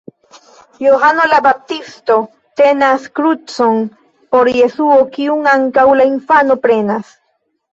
[0.83, 2.15] Johano la Baptisto
[2.61, 3.77] tenas krucon
[4.37, 7.15] por Jesuo, kiun ankaŭ la infano prenas.